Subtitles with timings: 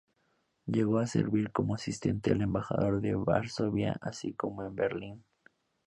[0.65, 5.23] Llegó a servir como asistente al Embajador en Varsovia así como en Berlín.